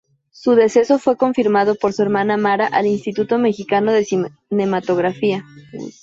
[0.31, 4.03] Su deceso fue confirmado por su hermana Mara al Instituto Mexicano de
[4.49, 5.45] Cinematografía.